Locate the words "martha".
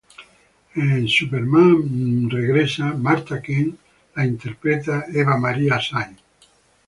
3.07-3.39